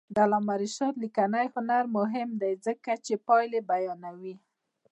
[0.13, 4.35] د علامه رشاد لیکنی هنر مهم دی ځکه چې پایلې بیانوي.